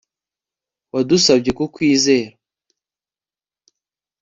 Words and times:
Wadusabye 0.93 1.51
kukwizera 1.57 2.31